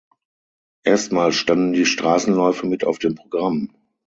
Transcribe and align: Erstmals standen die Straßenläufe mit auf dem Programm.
Erstmals 0.83 1.35
standen 1.35 1.73
die 1.73 1.85
Straßenläufe 1.85 2.65
mit 2.65 2.83
auf 2.83 2.97
dem 2.97 3.13
Programm. 3.13 3.69